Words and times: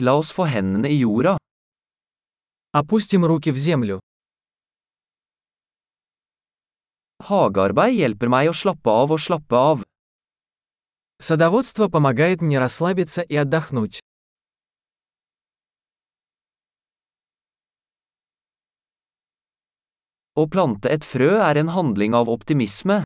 La 0.00 0.14
oss 0.16 0.32
få 0.32 0.46
hendene 0.48 0.88
i 0.88 0.96
jorda. 0.98 1.36
Опустим 2.72 3.24
руки 3.24 3.50
в 3.50 3.56
землю. 3.56 4.00
Hagearbeid 7.28 7.98
hjelper 7.98 8.32
meg 8.32 8.48
å 8.48 8.54
slappe 8.56 8.88
av 8.88 9.12
og 9.12 9.20
slappe 9.20 9.56
av. 9.56 9.84
Садоводство 11.20 11.88
помогает 11.88 12.40
мне 12.40 12.58
расслабиться 12.58 13.20
и 13.20 13.36
отдохнуть. 13.36 14.00
Å 20.32 20.48
plante 20.48 20.88
et 20.88 21.04
frø 21.04 21.36
er 21.44 21.60
en 21.60 21.76
handling 21.76 22.16
av 22.16 22.32
optimisme. 22.32 23.02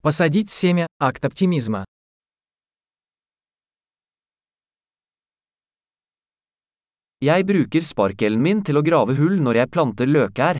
Посадить 0.00 0.48
семя – 0.48 0.98
акт 0.98 1.24
оптимизма. 1.26 1.84
Jeg 7.20 7.44
bruker 7.44 7.84
sparkelen 7.84 8.40
min 8.40 8.62
til 8.64 8.80
å 8.80 8.82
grave 8.82 9.12
hull 9.18 9.42
når 9.44 9.58
jeg 9.58 9.70
planter 9.74 10.08
løkær. 10.08 10.56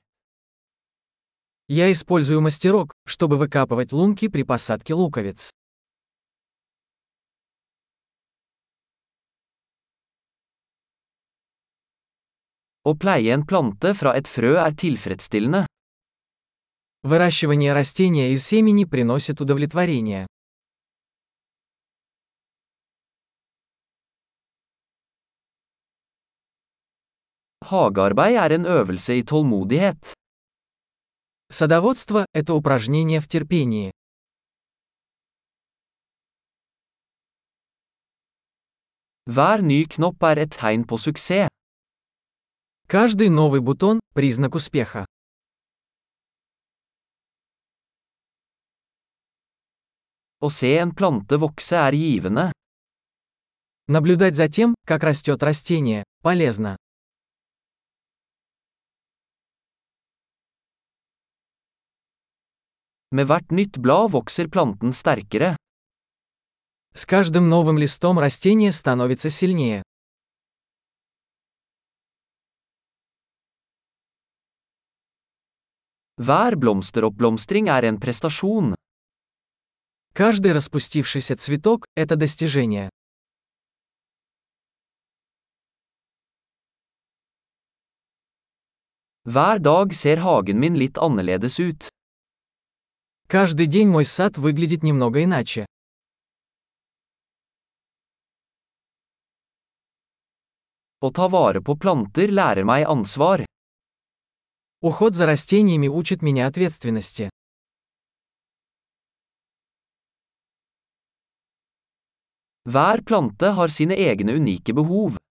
Я 1.73 1.87
использую 1.89 2.43
мастерок, 2.43 2.93
чтобы 3.07 3.39
выкапывать 3.39 3.93
лунки 3.93 4.29
при 4.29 4.43
посадке 4.43 4.93
луковиц. 4.93 5.49
Å 12.85 12.93
pleie 12.93 13.33
en 13.33 13.47
plante 13.49 13.95
fra 13.97 14.13
et 14.21 14.29
frø 14.29 14.59
er 14.61 14.77
tilfredsstillende. 14.77 15.65
Выращивание 17.05 17.73
растения 17.73 18.33
из 18.33 18.45
семени 18.45 18.85
приносит 18.85 19.41
удовлетворение. 19.41 20.27
Hagearbeid 27.63 28.37
er 28.37 28.53
en 28.57 28.65
øvelse 28.67 29.19
i 29.19 29.23
tålmodighet. 29.23 30.15
Садоводство– 31.51 32.25
это 32.39 32.53
упражнение 32.55 33.21
в 33.21 33.29
терпении. 33.29 33.91
Hver 39.27 39.63
ny 39.63 39.85
knopp 39.87 40.23
er 40.23 40.39
et 40.39 40.51
tegn 40.51 40.85
på 40.87 40.97
suksess. 40.97 41.49
Каждый 42.89 43.29
новый 43.29 43.61
бутон– 43.61 44.01
признак 44.15 44.55
успеха. 44.55 45.05
Å 50.41 50.49
se 50.49 50.71
en 50.81 50.95
plante 50.97 51.37
vokse 51.37 51.77
er 51.77 51.95
givende. 51.95 52.53
Наблюдать 53.87 54.37
за 54.37 54.49
тем, 54.49 54.75
как 54.87 55.05
растет 55.05 55.43
растение, 55.43 56.05
полезно. 56.23 56.77
Med 63.12 63.28
hvert 63.28 63.52
nytt 63.52 63.78
blad 63.78 64.12
vokser 64.12 64.48
planten 64.48 64.92
sterkere. 64.92 65.56
С 66.94 67.06
каждым 67.06 67.50
новым 67.50 67.78
листом 67.78 68.20
растение 68.20 68.72
становится 68.72 69.30
сильнее. 69.30 69.84
Hver 76.18 76.56
blomsteroppblomstring 76.56 77.68
er 77.68 77.84
en 77.84 78.00
prestasjon. 78.00 78.76
Каждый 80.14 80.54
распустившийся 80.54 81.36
цветок – 81.36 81.96
это 81.96 82.16
достижение. 82.16 82.90
Hver 89.26 89.60
dag 89.60 89.94
ser 89.94 90.18
hagen 90.18 90.60
min 90.60 90.76
litt 90.76 90.98
annerledes 90.98 91.60
ut. 91.60 91.90
Каждый 93.31 93.67
день 93.67 93.87
мой 93.87 94.05
сад 94.05 94.39
выглядит 94.39 94.83
немного 94.83 95.23
иначе. 95.23 95.65
Å 100.99 101.11
ta 101.15 101.29
vare 101.31 101.63
på 101.63 101.77
planter 101.79 102.35
lærer 102.35 102.67
meg 102.67 102.89
ansvar. 102.91 103.47
Уход 104.83 105.15
за 105.15 105.27
растениями 105.27 105.87
учит 105.87 106.23
меня 106.23 106.49
ответственности. 106.49 107.31
Hver 112.67 113.05
plante 113.07 113.55
har 113.55 113.69
sine 113.69 113.95
egne 113.95 114.35
unike 114.35 114.75
behov. 114.75 115.23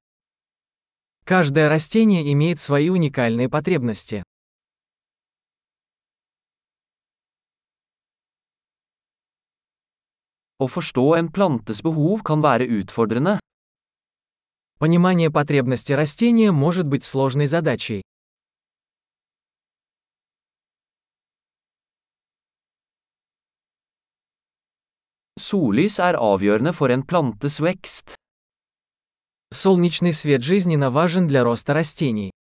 Каждое 1.26 1.68
растение 1.68 2.32
имеет 2.32 2.62
свои 2.62 2.88
уникальные 2.88 3.50
потребности. 3.50 4.24
Å 10.60 10.68
forstå 10.68 11.06
en 11.16 11.30
plantes 11.32 11.80
behov 11.80 12.20
kan 12.28 12.42
være 12.44 12.66
utfordrende. 12.82 13.38
Понимание 14.78 15.32
потребности 15.32 15.94
растения 15.94 16.52
может 16.52 16.86
быть 16.86 17.06
сложной 17.06 17.48
задачей. 17.48 18.02
Sollys 25.40 26.00
er 26.00 26.20
avgjørende 26.20 26.74
for 26.76 26.92
en 26.92 27.04
plantes 27.08 27.62
vekst. 27.64 28.16
Солнечный 29.52 30.12
свет 30.12 30.44
жизненно 30.44 30.92
важен 30.92 31.28
для 31.28 31.46
роста 31.46 31.74
растений. 31.74 32.32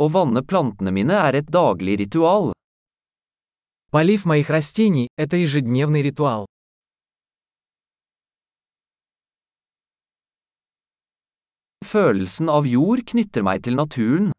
Å 0.00 0.08
vanne 0.12 0.42
plantene 0.42 0.92
mine 0.92 1.16
er 1.28 1.38
et 1.40 1.48
daglig 1.48 1.96
ritual. 2.02 2.52
Полив 3.90 4.26
моих 4.26 4.50
растений – 4.50 5.16
это 5.16 5.36
ежедневный 5.36 6.02
ритуал. 6.02 6.46
Følelsen 11.86 12.50
av 12.50 12.66
jord 12.66 13.06
knytter 13.06 13.44
meg 13.46 13.62
til 13.64 13.76
naturen. 13.78 14.32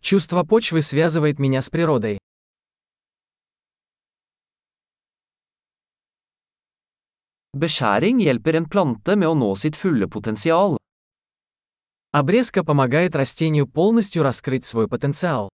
Чувство 0.00 0.44
почвы 0.44 0.82
связывает 0.82 1.38
меня 1.38 1.60
с 1.62 1.68
природой. 1.68 2.18
Beskjæring 7.56 8.20
hjelper 8.20 8.56
en 8.56 8.68
plante 8.68 9.16
med 9.16 9.28
å 9.28 9.36
nå 9.36 9.54
sitt 9.56 9.76
fulle 9.76 10.08
potensial. 10.08 10.76
Обрезка 12.11 12.65
помогает 12.65 13.15
растению 13.15 13.67
полностью 13.67 14.21
раскрыть 14.21 14.65
свой 14.65 14.89
потенциал. 14.89 15.49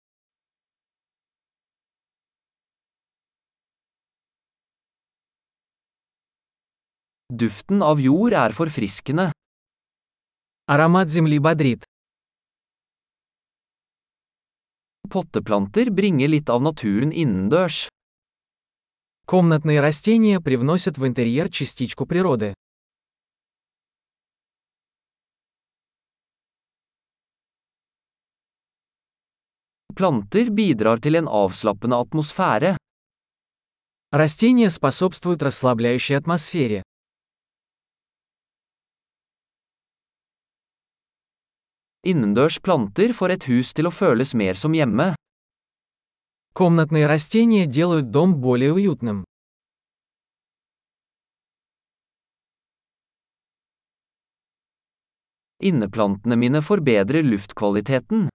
Duften 7.29 7.83
av 7.83 7.99
jord 7.99 8.33
er 8.33 8.53
forfriskende. 8.53 9.33
Аромат 10.67 11.11
земли 11.11 11.39
бодрит. 11.39 11.85
Potteplanter 15.11 15.91
bringer 15.91 16.29
litt 16.29 16.49
av 16.49 16.63
naturen 16.63 17.13
innendørs. 17.13 17.89
Комнатные 19.27 19.81
растения 19.81 20.41
привносят 20.41 20.97
в 20.99 21.07
интерьер 21.07 21.51
частичку 21.51 22.07
природы. 22.07 22.55
Planter 29.96 30.50
bidrar 30.50 30.98
til 30.98 31.16
en 31.16 31.28
avslappende 31.28 31.96
atmosfære. 31.96 32.78
Растения 34.14 34.70
способствуют 34.70 35.42
расслабляющей 35.44 36.18
атмосфере. 36.18 36.84
Innendørs 42.04 42.60
planter 42.60 43.14
får 43.14 43.30
et 43.36 43.44
hus 43.46 43.74
til 43.78 43.88
å 43.88 43.94
føles 43.94 44.34
mer 44.34 44.58
som 44.58 44.74
hjemme. 44.74 45.14
Комнатные 46.54 47.06
растения 47.08 47.66
делают 47.68 48.10
дом 48.12 48.42
более 48.42 48.74
уютным. 48.74 49.24
Inneplantene 55.62 56.36
mine 56.36 56.62
forbedrer 56.62 57.22
luftkvaliteten. 57.24 58.30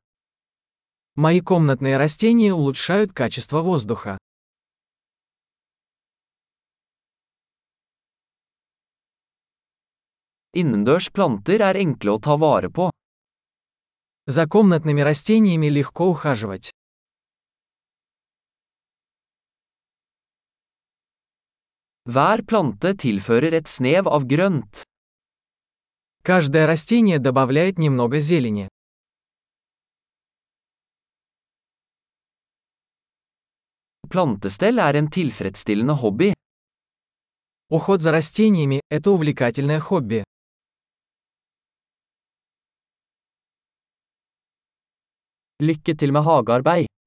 Мои 1.15 1.41
комнатные 1.41 1.97
растения 1.97 2.53
улучшают 2.53 3.11
качество 3.11 3.61
воздуха. 3.61 4.17
Innendørs 10.53 11.09
planter 11.11 11.61
er 11.63 11.77
enkle 11.79 12.15
å 12.15 12.19
ta 12.19 12.35
vare 12.35 12.69
på. 12.71 12.89
За 14.27 14.47
комнатными 14.47 15.01
растениями 15.01 15.67
легко 15.67 16.07
ухаживать. 16.11 16.71
Hver 22.07 22.43
plante 22.43 22.95
tilfører 22.95 23.53
et 23.59 23.67
snev 23.67 24.07
av 24.07 24.23
grønt. 24.27 24.83
Каждое 26.23 26.67
растение 26.67 27.19
добавляет 27.19 27.77
немного 27.77 28.19
зелени. 28.19 28.69
Plantestell 34.10 34.78
er 34.78 34.96
en 34.96 35.10
tilfredsstillende 35.10 35.94
hobby. 36.02 36.32
Уход 37.68 38.02
за 38.02 38.12
растениями – 38.12 38.90
это 38.96 39.10
увлекательное 39.10 39.80
хобби. 39.80 40.22
Lykke 45.60 45.94
til 45.94 46.12
med 46.12 46.22
hagearbeid. 46.22 46.86